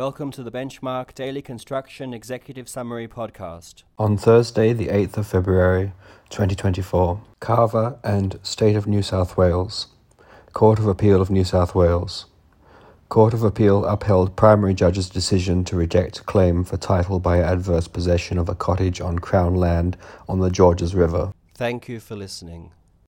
[0.00, 3.82] Welcome to the Benchmark Daily Construction Executive Summary Podcast.
[3.98, 5.92] On Thursday, the 8th of February
[6.30, 9.88] 2024, Carver and State of New South Wales,
[10.54, 12.24] Court of Appeal of New South Wales.
[13.10, 18.38] Court of Appeal upheld primary judge's decision to reject claim for title by adverse possession
[18.38, 21.34] of a cottage on Crown land on the Georges River.
[21.52, 22.70] Thank you for listening.